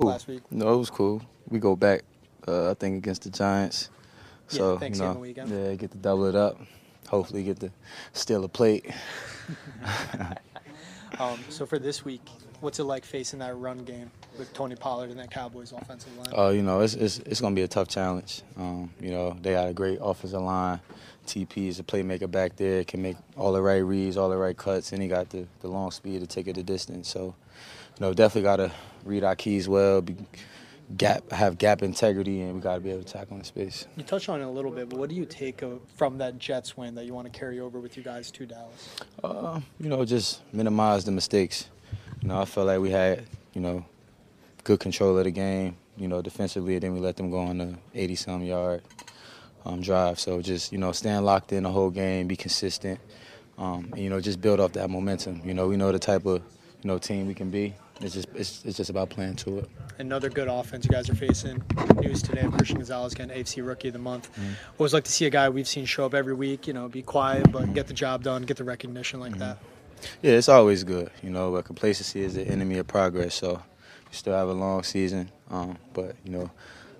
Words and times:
Last 0.00 0.26
week? 0.26 0.42
No, 0.50 0.74
it 0.74 0.76
was 0.76 0.90
cool. 0.90 1.22
We 1.48 1.60
go 1.60 1.76
back, 1.76 2.02
uh, 2.48 2.72
I 2.72 2.74
think, 2.74 2.98
against 2.98 3.22
the 3.22 3.30
Giants. 3.30 3.90
Yeah, 4.50 4.56
So, 4.58 4.80
you 4.82 4.90
know, 4.96 5.12
weekend. 5.12 5.50
yeah, 5.50 5.74
get 5.76 5.92
to 5.92 5.98
double 5.98 6.24
it 6.26 6.34
up. 6.34 6.60
Hopefully, 7.06 7.44
get 7.44 7.60
to 7.60 7.70
steal 8.12 8.44
a 8.44 8.48
plate. 8.48 8.86
Um, 11.20 11.38
so 11.48 11.64
for 11.64 11.78
this 11.78 12.04
week, 12.04 12.28
what's 12.60 12.78
it 12.78 12.84
like 12.84 13.04
facing 13.04 13.38
that 13.40 13.56
run 13.56 13.78
game 13.78 14.10
with 14.38 14.52
Tony 14.52 14.76
Pollard 14.76 15.10
and 15.10 15.18
that 15.18 15.30
Cowboys 15.30 15.72
offensive 15.72 16.16
line? 16.16 16.28
Uh, 16.36 16.50
you 16.50 16.62
know, 16.62 16.80
it's 16.80 16.94
it's, 16.94 17.18
it's 17.20 17.40
going 17.40 17.54
to 17.54 17.58
be 17.58 17.64
a 17.64 17.68
tough 17.68 17.88
challenge. 17.88 18.42
Um, 18.56 18.90
you 19.00 19.10
know, 19.10 19.36
they 19.40 19.52
got 19.52 19.68
a 19.68 19.74
great 19.74 19.98
offensive 20.00 20.40
line. 20.40 20.80
TP 21.26 21.68
is 21.68 21.78
a 21.78 21.82
playmaker 21.82 22.30
back 22.30 22.56
there, 22.56 22.84
can 22.84 23.00
make 23.02 23.16
all 23.36 23.52
the 23.52 23.62
right 23.62 23.78
reads, 23.78 24.16
all 24.16 24.28
the 24.28 24.36
right 24.36 24.56
cuts, 24.56 24.92
and 24.92 25.02
he 25.02 25.08
got 25.08 25.30
the, 25.30 25.46
the 25.60 25.68
long 25.68 25.90
speed 25.90 26.20
to 26.20 26.26
take 26.26 26.48
it 26.48 26.54
the 26.54 26.62
distance. 26.62 27.08
So, 27.08 27.34
you 27.98 28.00
know, 28.00 28.12
definitely 28.12 28.42
got 28.42 28.56
to 28.56 28.72
read 29.04 29.24
our 29.24 29.34
keys 29.34 29.68
well, 29.68 30.02
be, 30.02 30.16
gap 30.96 31.30
have 31.32 31.58
gap 31.58 31.82
integrity, 31.82 32.42
and 32.42 32.54
we 32.54 32.60
got 32.60 32.74
to 32.74 32.80
be 32.80 32.90
able 32.90 33.02
to 33.02 33.12
tackle 33.12 33.36
in 33.36 33.44
space. 33.44 33.86
you 33.96 34.02
touched 34.02 34.28
on 34.28 34.40
it 34.40 34.44
a 34.44 34.50
little 34.50 34.70
bit, 34.70 34.88
but 34.88 34.98
what 34.98 35.08
do 35.08 35.14
you 35.14 35.24
take 35.24 35.62
from 35.96 36.18
that 36.18 36.38
Jets 36.38 36.76
win 36.76 36.94
that 36.94 37.06
you 37.06 37.14
want 37.14 37.30
to 37.32 37.38
carry 37.38 37.60
over 37.60 37.80
with 37.80 37.96
you 37.96 38.02
guys 38.02 38.30
to 38.32 38.46
Dallas? 38.46 38.96
Uh, 39.22 39.60
you 39.80 39.88
know, 39.88 40.04
just 40.04 40.42
minimize 40.52 41.04
the 41.04 41.12
mistakes. 41.12 41.68
You 42.24 42.28
know, 42.30 42.40
I 42.40 42.46
felt 42.46 42.66
like 42.68 42.80
we 42.80 42.88
had, 42.88 43.26
you 43.52 43.60
know, 43.60 43.84
good 44.64 44.80
control 44.80 45.18
of 45.18 45.24
the 45.24 45.30
game, 45.30 45.76
you 45.98 46.08
know, 46.08 46.22
defensively, 46.22 46.72
and 46.72 46.82
then 46.82 46.94
we 46.94 47.00
let 47.00 47.18
them 47.18 47.30
go 47.30 47.40
on 47.40 47.58
the 47.58 47.74
80 47.94 48.14
some 48.14 48.42
yard 48.42 48.80
um, 49.66 49.82
drive. 49.82 50.18
So 50.18 50.40
just, 50.40 50.72
you 50.72 50.78
know, 50.78 50.90
staying 50.92 51.22
locked 51.22 51.52
in 51.52 51.64
the 51.64 51.70
whole 51.70 51.90
game, 51.90 52.26
be 52.26 52.34
consistent, 52.34 52.98
um, 53.58 53.90
and, 53.92 54.00
you 54.00 54.08
know, 54.08 54.22
just 54.22 54.40
build 54.40 54.58
off 54.58 54.72
that 54.72 54.88
momentum. 54.88 55.42
You 55.44 55.52
know, 55.52 55.68
we 55.68 55.76
know 55.76 55.92
the 55.92 55.98
type 55.98 56.24
of, 56.24 56.40
you 56.82 56.88
know, 56.88 56.96
team 56.96 57.26
we 57.26 57.34
can 57.34 57.50
be. 57.50 57.74
It's 58.00 58.14
just, 58.14 58.28
it's, 58.34 58.64
it's 58.64 58.78
just 58.78 58.88
about 58.88 59.10
playing 59.10 59.36
to 59.36 59.58
it. 59.58 59.70
Another 59.98 60.30
good 60.30 60.48
offense 60.48 60.86
you 60.86 60.92
guys 60.92 61.10
are 61.10 61.14
facing. 61.14 61.62
News 62.00 62.22
today 62.22 62.40
of 62.40 62.52
Christian 62.52 62.78
Gonzalez 62.78 63.12
getting 63.12 63.36
AFC 63.36 63.64
Rookie 63.64 63.88
of 63.88 63.92
the 63.92 63.98
Month. 64.00 64.30
Always 64.78 64.94
like 64.94 65.04
to 65.04 65.12
see 65.12 65.26
a 65.26 65.30
guy 65.30 65.50
we've 65.50 65.68
seen 65.68 65.84
show 65.84 66.06
up 66.06 66.14
every 66.14 66.34
week, 66.34 66.66
you 66.66 66.72
know, 66.72 66.88
be 66.88 67.02
quiet, 67.02 67.52
but 67.52 67.74
get 67.74 67.86
the 67.86 67.92
job 67.92 68.22
done, 68.22 68.44
get 68.44 68.56
the 68.56 68.64
recognition 68.64 69.20
like 69.20 69.36
that. 69.36 69.58
Yeah, 70.22 70.32
it's 70.32 70.48
always 70.48 70.84
good, 70.84 71.10
you 71.22 71.30
know, 71.30 71.52
but 71.52 71.64
complacency 71.64 72.22
is 72.22 72.34
the 72.34 72.46
enemy 72.46 72.78
of 72.78 72.86
progress. 72.86 73.34
So 73.34 73.54
we 73.54 74.14
still 74.14 74.34
have 74.34 74.48
a 74.48 74.52
long 74.52 74.82
season, 74.82 75.30
um, 75.50 75.78
but, 75.92 76.16
you 76.24 76.32
know, 76.32 76.50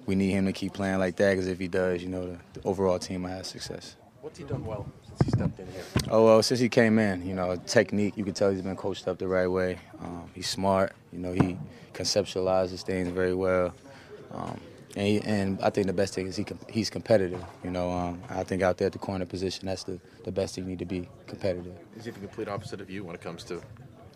we 0.06 0.14
need 0.14 0.30
him 0.30 0.46
to 0.46 0.52
keep 0.52 0.74
playing 0.74 0.98
like 0.98 1.16
that 1.16 1.30
because 1.30 1.46
if 1.46 1.58
he 1.58 1.68
does, 1.68 2.02
you 2.02 2.08
know, 2.08 2.26
the, 2.26 2.60
the 2.60 2.66
overall 2.66 2.98
team 2.98 3.22
will 3.22 3.30
have 3.30 3.46
success. 3.46 3.96
What's 4.20 4.38
he 4.38 4.44
done 4.44 4.64
well 4.64 4.86
since 5.06 5.22
he 5.22 5.30
stepped 5.30 5.58
in 5.58 5.66
here? 5.66 5.82
Oh, 6.10 6.24
well, 6.24 6.42
since 6.42 6.60
he 6.60 6.68
came 6.68 6.98
in, 6.98 7.26
you 7.26 7.34
know, 7.34 7.56
technique, 7.66 8.16
you 8.16 8.24
can 8.24 8.34
tell 8.34 8.50
he's 8.50 8.62
been 8.62 8.76
coached 8.76 9.06
up 9.08 9.18
the 9.18 9.28
right 9.28 9.46
way. 9.46 9.78
Um, 10.00 10.30
he's 10.34 10.48
smart, 10.48 10.92
you 11.12 11.18
know, 11.18 11.32
he 11.32 11.58
conceptualizes 11.92 12.82
things 12.82 13.08
very 13.08 13.34
well. 13.34 13.74
Um, 14.32 14.60
and, 14.96 15.06
he, 15.06 15.20
and 15.20 15.60
I 15.62 15.70
think 15.70 15.86
the 15.86 15.92
best 15.92 16.14
thing 16.14 16.26
is 16.26 16.36
he 16.36 16.44
com- 16.44 16.58
he's 16.68 16.90
competitive. 16.90 17.42
You 17.62 17.70
know, 17.70 17.90
um, 17.90 18.22
I 18.28 18.44
think 18.44 18.62
out 18.62 18.78
there 18.78 18.86
at 18.86 18.92
the 18.92 18.98
corner 18.98 19.24
position, 19.24 19.66
that's 19.66 19.84
the, 19.84 19.98
the 20.24 20.32
best 20.32 20.54
thing 20.54 20.64
you 20.64 20.70
need 20.70 20.78
to 20.80 20.84
be 20.84 21.08
competitive. 21.26 21.74
Is 21.96 22.04
he 22.04 22.10
the 22.10 22.20
complete 22.20 22.48
opposite 22.48 22.80
of 22.80 22.90
you 22.90 23.04
when 23.04 23.14
it 23.14 23.20
comes 23.20 23.44
to 23.44 23.62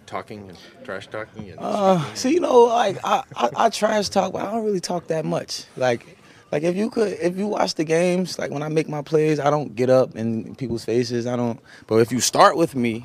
talking 0.06 0.48
and 0.48 0.58
trash 0.84 1.06
talking 1.08 1.50
and 1.50 1.58
Uh, 1.60 2.02
see, 2.14 2.32
you 2.34 2.40
know, 2.40 2.64
like 2.64 2.98
I, 3.04 3.22
I, 3.36 3.50
I 3.56 3.70
trash 3.70 4.08
talk, 4.08 4.32
but 4.32 4.42
I 4.42 4.50
don't 4.50 4.64
really 4.64 4.80
talk 4.80 5.08
that 5.08 5.24
much. 5.24 5.64
Like, 5.76 6.16
like 6.50 6.62
if 6.62 6.76
you 6.76 6.88
could, 6.88 7.12
if 7.20 7.36
you 7.36 7.46
watch 7.46 7.74
the 7.74 7.84
games, 7.84 8.38
like 8.38 8.50
when 8.50 8.62
I 8.62 8.68
make 8.68 8.88
my 8.88 9.02
plays, 9.02 9.38
I 9.38 9.50
don't 9.50 9.76
get 9.76 9.90
up 9.90 10.16
in 10.16 10.54
people's 10.54 10.84
faces. 10.84 11.26
I 11.26 11.36
don't. 11.36 11.60
But 11.86 11.96
if 11.96 12.10
you 12.10 12.20
start 12.20 12.56
with 12.56 12.74
me, 12.74 13.04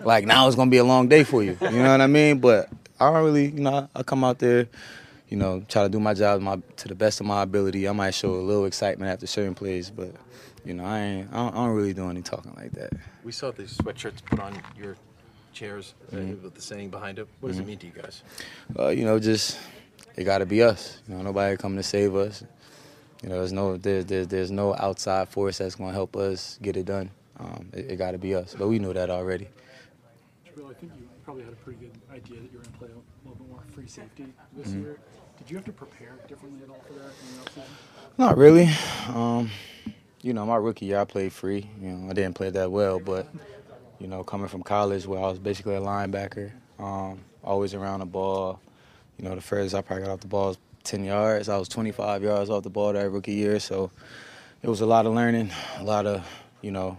like 0.00 0.26
now 0.26 0.46
it's 0.46 0.56
gonna 0.56 0.70
be 0.70 0.76
a 0.76 0.84
long 0.84 1.08
day 1.08 1.24
for 1.24 1.42
you. 1.42 1.56
You 1.62 1.70
know 1.70 1.90
what 1.92 2.02
I 2.02 2.06
mean? 2.06 2.40
But 2.40 2.68
I 3.00 3.10
don't 3.10 3.24
really, 3.24 3.46
you 3.46 3.60
know, 3.60 3.88
I 3.94 4.02
come 4.02 4.24
out 4.24 4.40
there, 4.40 4.66
you 5.28 5.36
know, 5.36 5.64
try 5.68 5.82
to 5.82 5.88
do 5.88 6.00
my 6.00 6.14
job 6.14 6.40
my, 6.40 6.60
to 6.76 6.88
the 6.88 6.94
best 6.94 7.20
of 7.20 7.26
my 7.26 7.42
ability. 7.42 7.88
I 7.88 7.92
might 7.92 8.14
show 8.14 8.34
a 8.34 8.36
little 8.36 8.66
excitement 8.66 9.10
after 9.10 9.26
certain 9.26 9.54
plays, 9.54 9.90
but 9.90 10.12
you 10.64 10.74
know, 10.74 10.84
I 10.84 10.98
ain't, 11.00 11.32
I 11.32 11.36
don't, 11.36 11.54
I 11.54 11.56
don't 11.66 11.76
really 11.76 11.94
do 11.94 12.08
any 12.08 12.22
talking 12.22 12.54
like 12.56 12.72
that. 12.72 12.92
We 13.22 13.32
saw 13.32 13.50
these 13.50 13.76
sweatshirts 13.76 14.24
put 14.24 14.40
on 14.40 14.60
your 14.76 14.96
chairs 15.52 15.94
uh, 16.12 16.16
with 16.42 16.54
the 16.54 16.60
saying 16.60 16.90
behind 16.90 17.18
it. 17.18 17.28
What 17.40 17.50
does 17.50 17.58
it 17.58 17.66
mean 17.66 17.78
to 17.78 17.86
you 17.86 17.92
guys? 17.92 18.22
uh, 18.78 18.88
you 18.88 19.04
know, 19.04 19.18
just 19.18 19.58
it 20.16 20.24
got 20.24 20.38
to 20.38 20.46
be 20.46 20.62
us. 20.62 21.00
You 21.08 21.14
know, 21.14 21.22
nobody 21.22 21.56
coming 21.56 21.76
to 21.78 21.82
save 21.82 22.14
us. 22.14 22.44
You 23.22 23.28
know, 23.30 23.38
there's 23.38 23.52
no 23.52 23.76
there's 23.76 24.04
there's, 24.06 24.28
there's 24.28 24.50
no 24.50 24.74
outside 24.74 25.28
force 25.28 25.58
that's 25.58 25.76
going 25.76 25.90
to 25.90 25.94
help 25.94 26.16
us 26.16 26.58
get 26.60 26.76
it 26.76 26.86
done. 26.86 27.10
Um, 27.38 27.68
it 27.72 27.92
it 27.92 27.96
got 27.96 28.12
to 28.12 28.18
be 28.18 28.34
us, 28.34 28.54
but 28.58 28.68
we 28.68 28.78
knew 28.78 28.92
that 28.92 29.10
already. 29.10 29.48
Jabrill, 30.46 30.70
I 30.70 30.74
think 30.74 30.92
you 30.98 31.08
probably 31.24 31.44
had 31.44 31.52
a 31.52 31.56
pretty 31.56 31.80
good 31.80 31.92
idea 32.12 32.40
that 32.40 32.52
you 32.52 32.58
were 32.58 32.64
going 32.64 32.72
to 32.72 32.78
play 32.78 32.88
a 32.88 33.28
little 33.28 33.42
bit 33.44 33.50
more 33.50 33.53
free 33.74 33.86
safety 33.88 34.26
this 34.56 34.68
Mm-hmm. 34.68 34.82
year. 34.82 34.98
Did 35.38 35.50
you 35.50 35.56
have 35.56 35.64
to 35.66 35.72
prepare 35.72 36.12
differently 36.28 36.62
at 36.62 36.70
all 36.70 36.80
for 36.86 36.92
that 36.94 37.10
in 37.22 37.36
the 37.36 37.44
offseason? 37.44 38.18
Not 38.18 38.36
really. 38.38 38.70
Um, 39.08 39.50
you 40.22 40.32
know, 40.32 40.46
my 40.46 40.56
rookie 40.56 40.86
year 40.86 41.00
I 41.00 41.04
played 41.04 41.32
free. 41.32 41.68
You 41.80 41.88
know, 41.90 42.10
I 42.10 42.12
didn't 42.12 42.34
play 42.36 42.50
that 42.50 42.70
well, 42.70 43.00
but 43.00 43.26
you 43.98 44.06
know, 44.06 44.22
coming 44.22 44.46
from 44.48 44.62
college 44.62 45.06
where 45.06 45.18
I 45.18 45.28
was 45.28 45.38
basically 45.40 45.74
a 45.74 45.80
linebacker, 45.80 46.52
um, 46.78 47.20
always 47.42 47.74
around 47.74 48.00
the 48.00 48.06
ball. 48.06 48.60
You 49.18 49.28
know, 49.28 49.34
the 49.34 49.40
furthest 49.40 49.74
I 49.74 49.80
probably 49.82 50.04
got 50.04 50.12
off 50.12 50.20
the 50.20 50.28
ball 50.28 50.48
was 50.48 50.58
10 50.84 51.04
yards. 51.04 51.48
I 51.48 51.56
was 51.58 51.68
25 51.68 52.22
yards 52.22 52.50
off 52.50 52.62
the 52.62 52.70
ball 52.70 52.92
that 52.92 53.10
rookie 53.10 53.32
year, 53.34 53.58
so 53.58 53.90
it 54.62 54.68
was 54.68 54.80
a 54.82 54.86
lot 54.86 55.04
of 55.06 55.14
learning, 55.14 55.50
a 55.78 55.84
lot 55.84 56.06
of, 56.06 56.26
you 56.62 56.70
know, 56.70 56.96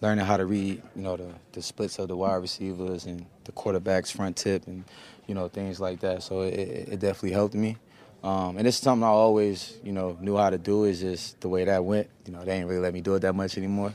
learning 0.00 0.24
how 0.24 0.36
to 0.36 0.46
read, 0.46 0.80
you 0.94 1.02
know, 1.02 1.16
the, 1.16 1.28
the 1.52 1.62
splits 1.62 1.98
of 1.98 2.08
the 2.08 2.16
wide 2.16 2.36
receivers 2.36 3.04
and 3.06 3.26
the 3.44 3.52
quarterback's 3.52 4.10
front 4.10 4.36
tip 4.36 4.66
and, 4.66 4.84
you 5.26 5.34
know, 5.34 5.48
things 5.48 5.80
like 5.80 6.00
that. 6.00 6.22
So 6.22 6.42
it, 6.42 6.54
it 6.54 6.88
it 6.88 7.00
definitely 7.00 7.32
helped 7.32 7.54
me. 7.54 7.76
Um, 8.24 8.56
and 8.56 8.66
it's 8.66 8.78
something 8.78 9.04
I 9.04 9.08
always, 9.08 9.76
you 9.84 9.92
know, 9.92 10.16
knew 10.18 10.38
how 10.38 10.48
to 10.48 10.56
do. 10.56 10.84
Is 10.84 11.00
just 11.00 11.38
the 11.42 11.48
way 11.50 11.66
that 11.66 11.84
went. 11.84 12.08
You 12.24 12.32
know, 12.32 12.42
they 12.42 12.52
ain't 12.56 12.66
really 12.66 12.80
let 12.80 12.94
me 12.94 13.02
do 13.02 13.14
it 13.16 13.20
that 13.20 13.34
much 13.34 13.58
anymore. 13.58 13.94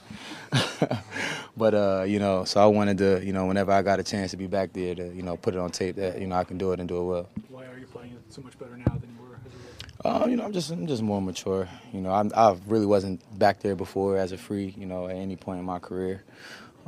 but 1.57 1.73
uh, 1.73 2.03
you 2.07 2.19
know, 2.19 2.43
so 2.43 2.61
I 2.61 2.67
wanted 2.67 2.99
to, 2.99 3.25
you 3.25 3.33
know, 3.33 3.47
whenever 3.47 3.71
I 3.71 3.81
got 3.81 3.99
a 3.99 4.03
chance 4.03 4.29
to 4.31 4.37
be 4.37 4.45
back 4.45 4.71
there, 4.71 4.93
to 4.93 5.11
you 5.15 5.23
know, 5.23 5.35
put 5.35 5.55
it 5.55 5.59
on 5.59 5.71
tape 5.71 5.95
that 5.95 6.21
you 6.21 6.27
know 6.27 6.35
I 6.35 6.43
can 6.43 6.59
do 6.59 6.71
it 6.73 6.79
and 6.79 6.87
do 6.87 6.97
it 6.97 7.05
well. 7.05 7.29
Why 7.49 7.65
are 7.65 7.79
you 7.79 7.87
playing 7.87 8.11
it 8.11 8.31
so 8.31 8.43
much 8.43 8.57
better 8.59 8.77
now 8.77 8.99
than 8.99 9.09
you 9.17 9.27
were 9.27 9.35
as 9.35 9.51
a 9.51 10.09
rookie? 10.13 10.25
Uh, 10.25 10.29
you 10.29 10.35
know, 10.35 10.45
I'm 10.45 10.53
just 10.53 10.69
I'm 10.69 10.85
just 10.85 11.01
more 11.01 11.23
mature. 11.23 11.67
You 11.91 12.01
know, 12.01 12.11
I 12.11 12.29
I 12.35 12.55
really 12.67 12.85
wasn't 12.85 13.39
back 13.39 13.61
there 13.61 13.75
before 13.75 14.17
as 14.17 14.31
a 14.31 14.37
free. 14.37 14.75
You 14.77 14.85
know, 14.85 15.07
at 15.07 15.15
any 15.15 15.37
point 15.37 15.57
in 15.57 15.65
my 15.65 15.79
career. 15.79 16.23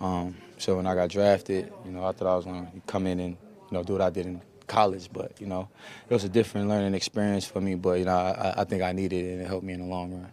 Um, 0.01 0.35
so 0.57 0.75
when 0.77 0.87
I 0.87 0.95
got 0.95 1.09
drafted, 1.09 1.71
you 1.85 1.91
know, 1.91 2.03
I 2.05 2.11
thought 2.11 2.27
I 2.27 2.35
was 2.35 2.45
going 2.45 2.65
to 2.65 2.71
come 2.87 3.05
in 3.07 3.19
and 3.19 3.37
you 3.69 3.77
know 3.77 3.83
do 3.83 3.93
what 3.93 4.01
I 4.01 4.09
did 4.09 4.25
in 4.25 4.41
college, 4.67 5.09
but 5.13 5.39
you 5.39 5.47
know, 5.47 5.69
it 6.09 6.13
was 6.13 6.23
a 6.23 6.29
different 6.29 6.67
learning 6.69 6.95
experience 6.95 7.45
for 7.45 7.61
me. 7.61 7.75
But 7.75 7.99
you 7.99 8.05
know, 8.05 8.15
I, 8.17 8.61
I 8.61 8.63
think 8.63 8.81
I 8.81 8.91
needed 8.93 9.25
it 9.25 9.31
and 9.33 9.41
it 9.41 9.47
helped 9.47 9.63
me 9.63 9.73
in 9.73 9.79
the 9.79 9.85
long 9.85 10.11
run. 10.11 10.31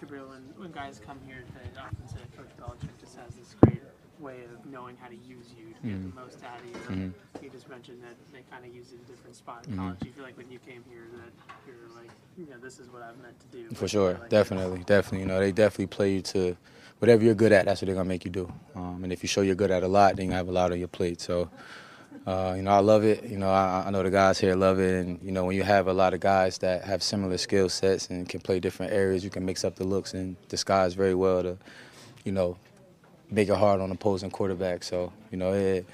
Jabrill, 0.00 0.28
when, 0.30 0.42
when 0.56 0.72
guys 0.72 1.00
come 1.04 1.18
here, 1.26 1.42
they 1.54 1.80
often 1.80 2.08
say 2.08 2.20
Coach 2.36 2.48
Belichick 2.58 2.98
just 3.00 3.16
has 3.16 3.34
this 3.34 3.54
great 3.62 3.82
way 4.20 4.36
of 4.44 4.64
knowing 4.70 4.96
how 4.96 5.08
to 5.08 5.14
use 5.16 5.52
you 5.58 5.74
to 5.74 5.88
get 5.88 6.02
the 6.14 6.20
most 6.20 6.38
out 6.44 6.60
of 6.60 6.66
you. 6.66 6.96
Mhm. 6.96 7.12
You 7.42 7.50
just 7.50 7.68
mentioned 7.68 8.02
that 8.02 8.14
they 8.32 8.42
kind 8.50 8.64
of 8.64 8.74
use 8.74 8.92
it 8.92 8.96
in 9.00 9.04
different 9.12 9.34
spots 9.34 9.66
Mm-hmm. 9.66 9.78
in 9.80 9.84
college. 9.86 10.00
Do 10.00 10.06
you 10.06 10.12
feel 10.12 10.24
like 10.24 10.36
when 10.36 10.50
you 10.50 10.58
came 10.60 10.84
here 10.88 11.04
that 11.16 11.32
you're 11.66 11.88
like, 12.00 12.10
you 12.38 12.46
know, 12.46 12.58
this 12.62 12.78
is 12.78 12.88
what 12.90 13.02
I've 13.02 13.18
meant 13.20 13.38
to 13.40 13.46
do? 13.56 13.74
For 13.74 13.88
sure, 13.88 14.12
Like, 14.20 14.28
definitely, 14.28 14.84
definitely. 14.84 15.20
You 15.20 15.26
know, 15.26 15.40
they 15.40 15.52
definitely 15.52 15.86
play 15.88 16.14
you 16.14 16.22
to 16.22 16.56
whatever 17.00 17.24
you're 17.24 17.34
good 17.34 17.52
at. 17.52 17.64
That's 17.64 17.82
what 17.82 17.86
they're 17.86 17.94
gonna 17.96 18.08
make 18.08 18.24
you 18.24 18.30
do. 18.30 18.52
Um, 18.76 19.02
and 19.02 19.12
if 19.12 19.22
you 19.22 19.28
show 19.28 19.40
you're 19.40 19.54
good 19.56 19.70
at 19.72 19.82
a 19.82 19.88
lot, 19.88 20.16
then 20.16 20.26
you 20.26 20.32
have 20.32 20.48
a 20.48 20.52
lot 20.52 20.70
on 20.70 20.78
your 20.78 20.88
plate. 20.88 21.20
So, 21.20 21.50
uh, 22.26 22.54
you 22.56 22.62
know, 22.62 22.70
I 22.70 22.78
love 22.80 23.04
it. 23.04 23.24
You 23.24 23.38
know, 23.38 23.50
I, 23.50 23.84
I 23.86 23.90
know 23.90 24.02
the 24.02 24.10
guys 24.10 24.38
here 24.38 24.54
love 24.54 24.78
it. 24.78 25.04
And 25.06 25.18
you 25.22 25.32
know, 25.32 25.44
when 25.46 25.56
you 25.56 25.62
have 25.62 25.88
a 25.88 25.92
lot 25.92 26.14
of 26.14 26.20
guys 26.20 26.58
that 26.58 26.84
have 26.84 27.02
similar 27.02 27.38
skill 27.38 27.68
sets 27.68 28.10
and 28.10 28.28
can 28.28 28.40
play 28.40 28.60
different 28.60 28.92
areas, 28.92 29.24
you 29.24 29.30
can 29.30 29.44
mix 29.44 29.64
up 29.64 29.76
the 29.76 29.84
looks 29.84 30.14
and 30.14 30.36
disguise 30.48 30.94
very 30.94 31.14
well 31.14 31.42
to, 31.42 31.58
you 32.24 32.32
know, 32.32 32.56
make 33.30 33.48
it 33.48 33.56
hard 33.56 33.80
on 33.80 33.90
opposing 33.90 34.30
quarterback. 34.30 34.84
So, 34.84 35.12
you 35.30 35.38
know, 35.38 35.52
it 35.54 35.86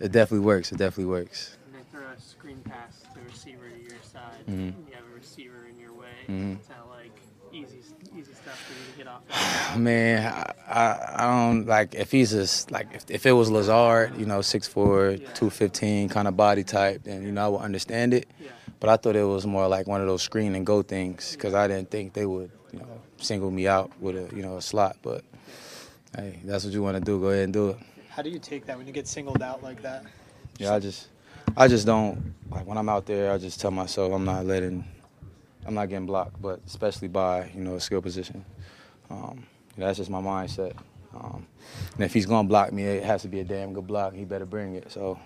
it 0.00 0.12
definitely 0.12 0.46
works. 0.46 0.72
It 0.72 0.78
definitely 0.78 1.06
works. 1.12 1.56
When 1.70 1.80
they 1.82 1.88
throw 1.90 2.06
a 2.08 2.20
screen 2.20 2.60
pass 2.64 3.02
to 3.14 3.20
a 3.20 3.24
receiver 3.24 3.68
to 3.68 3.82
your 3.82 4.02
side, 4.02 4.44
Mhm. 4.48 4.74
and 4.74 4.86
you 4.88 4.94
have 4.94 5.04
a 5.10 5.14
receiver 5.14 5.66
in 5.70 5.78
your 5.80 5.92
way. 5.92 6.26
Mhm. 6.28 6.60
Is 6.60 6.66
that 6.68 6.86
like 6.88 7.12
easy 7.52 7.82
stuff 8.42 8.58
for 8.58 8.72
you 8.72 8.92
to 8.92 8.98
get 8.98 9.06
off? 9.06 9.22
That? 9.28 9.78
Man, 9.78 10.32
I, 10.32 10.52
I, 10.68 11.14
I 11.16 11.46
don't 11.48 11.66
like 11.66 11.94
if 11.94 12.10
he's 12.10 12.32
just 12.32 12.70
like 12.70 12.88
if, 12.94 13.04
if 13.08 13.26
it 13.26 13.32
was 13.32 13.50
Lazard, 13.50 14.16
you 14.18 14.26
know, 14.26 14.40
6'4", 14.40 15.18
215 15.18 16.08
kind 16.08 16.28
of 16.28 16.36
body 16.36 16.64
type, 16.64 17.04
then 17.04 17.22
you 17.22 17.32
know 17.32 17.44
I 17.44 17.48
would 17.48 17.62
understand 17.62 18.14
it. 18.14 18.28
Yeah. 18.40 18.50
But 18.80 18.90
I 18.90 18.96
thought 18.96 19.16
it 19.16 19.24
was 19.24 19.46
more 19.46 19.68
like 19.68 19.86
one 19.86 20.00
of 20.00 20.06
those 20.06 20.22
screen 20.22 20.54
and 20.54 20.66
go 20.66 20.82
things 20.82 21.32
because 21.32 21.54
I 21.54 21.68
didn't 21.68 21.90
think 21.90 22.14
they 22.14 22.26
would, 22.26 22.50
you 22.72 22.80
know, 22.80 23.00
single 23.18 23.50
me 23.50 23.68
out 23.68 23.92
with 24.00 24.16
a 24.16 24.34
you 24.34 24.42
know 24.42 24.56
a 24.56 24.62
slot. 24.62 24.96
But 25.02 25.24
hey, 26.16 26.40
that's 26.44 26.64
what 26.64 26.74
you 26.74 26.82
want 26.82 26.96
to 26.96 27.00
do. 27.00 27.20
Go 27.20 27.28
ahead 27.28 27.44
and 27.44 27.52
do 27.52 27.70
it. 27.70 27.78
How 28.08 28.22
do 28.22 28.28
you 28.28 28.38
take 28.38 28.66
that 28.66 28.76
when 28.76 28.86
you 28.86 28.92
get 28.92 29.06
singled 29.06 29.40
out 29.40 29.62
like 29.62 29.80
that? 29.82 30.04
Yeah, 30.58 30.74
I 30.74 30.80
just, 30.80 31.08
I 31.56 31.66
just 31.66 31.86
don't 31.86 32.34
like 32.50 32.66
when 32.66 32.76
I'm 32.76 32.88
out 32.88 33.06
there. 33.06 33.32
I 33.32 33.38
just 33.38 33.58
tell 33.58 33.70
myself 33.70 34.12
I'm 34.12 34.24
not 34.24 34.44
letting, 34.44 34.84
I'm 35.66 35.74
not 35.74 35.88
getting 35.88 36.06
blocked, 36.06 36.40
but 36.40 36.60
especially 36.66 37.08
by 37.08 37.50
you 37.54 37.60
know 37.62 37.76
a 37.76 37.80
skill 37.80 38.02
position. 38.02 38.44
Um, 39.10 39.46
that's 39.76 39.98
just 39.98 40.10
my 40.10 40.20
mindset. 40.20 40.74
Um, 41.14 41.46
and 41.94 42.04
if 42.04 42.12
he's 42.14 42.26
gonna 42.26 42.48
block 42.48 42.72
me, 42.72 42.84
it 42.84 43.04
has 43.04 43.22
to 43.22 43.28
be 43.28 43.40
a 43.40 43.44
damn 43.44 43.72
good 43.72 43.86
block. 43.86 44.14
He 44.14 44.24
better 44.24 44.46
bring 44.46 44.74
it. 44.74 44.90
So, 44.90 45.18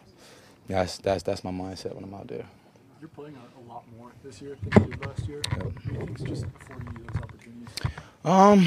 yeah, 0.69 0.81
that's 0.81 0.99
that's 0.99 1.23
that's 1.23 1.45
my 1.45 1.51
mindset 1.51 1.95
when 1.95 2.05
I'm 2.05 2.15
out 2.15 2.29
there. 2.29 2.45
you're 3.01 3.09
playing 3.09 3.37
a, 3.37 3.61
a 3.61 3.63
lot 3.73 3.85
more 3.97 4.13
this 4.25 4.43
year 4.43 4.57
than 4.63 4.83
you 4.83 4.91
did 4.91 5.07
last 5.07 5.29
year. 5.29 5.43
What 5.59 5.73
you 5.85 5.99
think 5.99 6.21
is 6.21 6.27
just 6.27 6.45
affording 6.61 6.89
you 6.99 7.05
those 7.13 7.23
opportunities? 7.23 7.69
Um, 8.25 8.67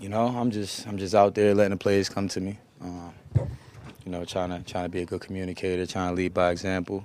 you 0.00 0.08
know, 0.08 0.26
I'm 0.26 0.50
just 0.50 0.86
I'm 0.86 0.98
just 0.98 1.14
out 1.14 1.34
there 1.34 1.54
letting 1.54 1.70
the 1.70 1.76
players 1.76 2.08
come 2.08 2.28
to 2.28 2.40
me. 2.40 2.58
Um, 2.80 3.12
you 4.04 4.12
know, 4.12 4.24
trying 4.24 4.50
to 4.50 4.60
trying 4.70 4.84
to 4.84 4.88
be 4.88 5.02
a 5.02 5.06
good 5.06 5.20
communicator, 5.20 5.86
trying 5.86 6.10
to 6.10 6.14
lead 6.14 6.32
by 6.32 6.50
example, 6.50 7.04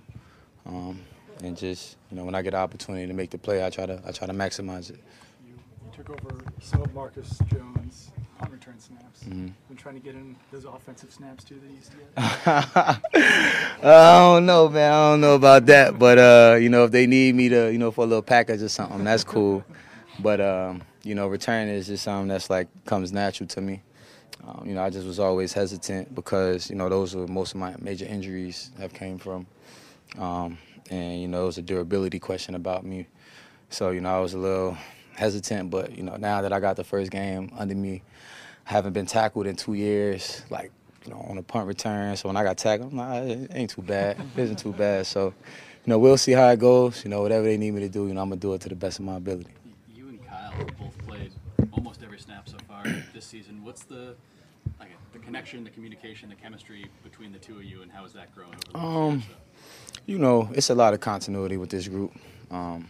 um, 0.65 1.01
and 1.43 1.57
just 1.57 1.97
you 2.09 2.17
know 2.17 2.25
when 2.25 2.35
I 2.35 2.41
get 2.41 2.51
the 2.51 2.57
opportunity 2.57 3.07
to 3.07 3.13
make 3.13 3.29
the 3.29 3.37
play, 3.37 3.65
I 3.65 3.69
try 3.69 3.85
to 3.85 4.01
I 4.05 4.11
try 4.11 4.27
to 4.27 4.33
maximize 4.33 4.89
it. 4.89 4.99
You, 5.45 5.53
you 5.53 5.91
took 5.95 6.09
over 6.09 6.39
some 6.59 6.81
of 6.81 6.93
Marcus 6.93 7.39
Jones' 7.47 8.11
punt 8.37 8.51
return 8.51 8.79
snaps. 8.79 9.23
Mm-hmm. 9.23 9.47
Been 9.67 9.77
trying 9.77 9.95
to 9.95 10.01
get 10.01 10.15
in 10.15 10.35
those 10.51 10.65
offensive 10.65 11.11
snaps 11.11 11.43
too 11.43 11.59
that 11.59 11.69
you 11.69 11.75
used 11.75 11.91
to 11.91 11.97
get. 11.97 12.07
I 13.83 14.19
don't 14.19 14.45
know, 14.45 14.69
man. 14.69 14.91
I 14.91 15.11
don't 15.11 15.21
know 15.21 15.35
about 15.35 15.65
that, 15.67 15.99
but 15.99 16.17
uh, 16.17 16.57
you 16.59 16.69
know, 16.69 16.85
if 16.85 16.91
they 16.91 17.07
need 17.07 17.35
me 17.35 17.49
to, 17.49 17.71
you 17.71 17.77
know, 17.77 17.91
for 17.91 18.03
a 18.03 18.07
little 18.07 18.21
package 18.21 18.61
or 18.61 18.69
something, 18.69 19.03
that's 19.03 19.23
cool. 19.23 19.63
But 20.19 20.41
um, 20.41 20.81
you 21.03 21.15
know, 21.15 21.27
returning 21.27 21.73
is 21.73 21.87
just 21.87 22.03
something 22.03 22.27
that's 22.27 22.49
like 22.49 22.67
comes 22.85 23.11
natural 23.11 23.47
to 23.49 23.61
me. 23.61 23.81
Um, 24.47 24.63
you 24.65 24.73
know, 24.73 24.83
I 24.83 24.89
just 24.89 25.05
was 25.05 25.19
always 25.19 25.53
hesitant 25.53 26.13
because 26.15 26.69
you 26.69 26.75
know 26.75 26.89
those 26.89 27.15
are 27.15 27.27
most 27.27 27.53
of 27.53 27.59
my 27.59 27.75
major 27.79 28.05
injuries 28.05 28.71
have 28.79 28.93
came 28.93 29.17
from, 29.17 29.45
um, 30.17 30.57
and 30.89 31.21
you 31.21 31.27
know 31.27 31.43
it 31.43 31.45
was 31.47 31.57
a 31.57 31.61
durability 31.61 32.19
question 32.19 32.55
about 32.55 32.85
me. 32.85 33.07
So 33.69 33.89
you 33.91 34.01
know 34.01 34.15
I 34.15 34.19
was 34.19 34.33
a 34.33 34.37
little 34.37 34.77
hesitant, 35.15 35.69
but 35.69 35.95
you 35.97 36.03
know 36.03 36.15
now 36.17 36.41
that 36.41 36.51
I 36.53 36.59
got 36.59 36.75
the 36.75 36.83
first 36.83 37.11
game 37.11 37.51
under 37.57 37.75
me, 37.75 38.01
I 38.67 38.71
haven't 38.71 38.93
been 38.93 39.05
tackled 39.05 39.47
in 39.47 39.55
two 39.55 39.73
years, 39.73 40.43
like 40.49 40.71
you 41.05 41.11
know 41.11 41.25
on 41.29 41.37
a 41.37 41.43
punt 41.43 41.67
return. 41.67 42.15
So 42.17 42.29
when 42.29 42.37
I 42.37 42.43
got 42.43 42.57
tackled, 42.57 42.91
I'm 42.91 42.97
like, 42.97 43.23
it 43.23 43.51
ain't 43.53 43.69
too 43.69 43.81
bad, 43.81 44.17
it 44.35 44.41
isn't 44.41 44.57
too 44.59 44.73
bad. 44.73 45.05
So 45.07 45.27
you 45.85 45.89
know 45.89 45.99
we'll 45.99 46.17
see 46.17 46.31
how 46.33 46.47
it 46.49 46.59
goes. 46.59 47.03
You 47.03 47.09
know 47.09 47.21
whatever 47.21 47.43
they 47.45 47.57
need 47.57 47.71
me 47.71 47.81
to 47.81 47.89
do, 47.89 48.07
you 48.07 48.13
know 48.13 48.21
I'm 48.21 48.29
gonna 48.29 48.39
do 48.39 48.53
it 48.53 48.61
to 48.61 48.69
the 48.69 48.75
best 48.75 48.99
of 48.99 49.05
my 49.05 49.15
ability. 49.17 49.51
You 49.93 50.09
and 50.09 50.25
Kyle 50.27 50.53
both 50.79 50.97
played 51.07 51.31
almost 51.71 52.03
every 52.03 52.19
snap 52.19 52.47
so 52.49 52.57
far 52.67 52.83
this 53.13 53.25
season. 53.25 53.63
What's 53.63 53.83
the 53.83 54.15
like 54.79 54.89
the 55.13 55.19
connection, 55.19 55.63
the 55.63 55.69
communication, 55.69 56.29
the 56.29 56.35
chemistry 56.35 56.85
between 57.03 57.31
the 57.31 57.39
two 57.39 57.57
of 57.57 57.63
you, 57.63 57.81
and 57.81 57.91
how 57.91 58.03
has 58.03 58.13
that 58.13 58.33
grown 58.35 58.49
over 58.49 58.59
the 58.73 58.77
Um, 58.77 59.11
year 59.13 59.21
so? 59.29 59.35
You 60.11 60.19
know, 60.19 60.49
it's 60.53 60.69
a 60.69 60.75
lot 60.75 60.93
of 60.93 60.99
continuity 60.99 61.55
with 61.55 61.69
this 61.69 61.87
group. 61.87 62.11
Um, 62.51 62.89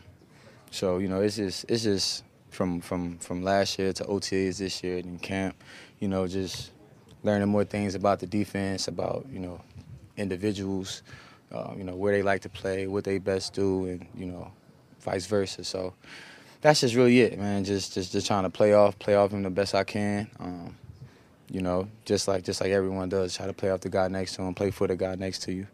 so 0.72 0.98
you 0.98 1.08
know, 1.08 1.22
it's 1.22 1.36
just 1.36 1.70
it's 1.70 1.84
just 1.84 2.24
from 2.50 2.82
from 2.82 3.20
from 3.20 3.44
last 3.44 3.78
year 3.78 3.94
to 3.94 4.04
OTAs 4.06 4.58
this 4.58 4.84
year 4.84 4.98
in 4.98 5.20
camp. 5.20 5.56
You 6.00 6.08
know, 6.08 6.28
just 6.28 6.72
learning 7.22 7.48
more 7.48 7.64
things 7.64 7.94
about 7.94 8.22
the 8.22 8.26
defense, 8.26 8.88
about 8.88 9.28
you 9.32 9.38
know, 9.38 9.62
individuals. 10.18 11.04
Uh, 11.54 11.76
you 11.78 11.84
know 11.84 11.96
where 11.96 12.12
they 12.12 12.24
like 12.24 12.42
to 12.42 12.50
play, 12.50 12.88
what 12.88 13.04
they 13.04 13.20
best 13.20 13.54
do, 13.54 13.86
and 13.86 14.08
you 14.16 14.26
know, 14.26 14.52
vice 15.02 15.28
versa. 15.28 15.64
So 15.64 15.94
that's 16.62 16.82
just 16.82 16.96
really 16.96 17.22
it, 17.22 17.38
man. 17.38 17.64
Just 17.64 17.94
just 17.94 18.12
just 18.14 18.26
trying 18.26 18.44
to 18.44 18.50
play 18.50 18.74
off, 18.74 18.98
play 18.98 19.14
off 19.14 19.30
him 19.30 19.44
the 19.44 19.52
best 19.52 19.76
I 19.76 19.84
can. 19.84 20.28
Um, 20.40 20.76
you 21.52 21.62
know, 21.62 21.88
just 22.04 22.28
like 22.28 22.44
just 22.44 22.62
like 22.62 22.72
everyone 22.72 23.10
does, 23.10 23.38
try 23.38 23.46
to 23.46 23.54
play 23.54 23.70
off 23.70 23.82
the 23.82 23.90
guy 23.90 24.08
next 24.08 24.34
to 24.38 24.42
him, 24.42 24.56
play 24.56 24.72
for 24.72 24.88
the 24.88 24.96
guy 24.96 25.14
next 25.14 25.44
to 25.44 25.54
you. 25.54 25.68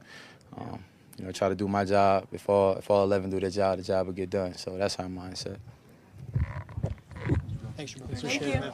Um, 0.58 0.84
you 1.18 1.26
know, 1.26 1.32
try 1.32 1.50
to 1.50 1.56
do 1.56 1.68
my 1.68 1.84
job. 1.86 2.28
If 2.32 2.48
all 2.50 2.76
if 2.76 2.90
all 2.90 3.04
eleven 3.04 3.30
do 3.30 3.40
their 3.40 3.50
job, 3.50 3.78
the 3.78 3.84
job 3.84 4.06
will 4.08 4.14
get 4.14 4.30
done. 4.30 4.54
So 4.56 4.78
that's 4.78 4.98
our 5.00 5.06
mindset. 5.06 5.58
Thanks, 7.76 7.96
it, 7.96 8.42
man. 8.42 8.74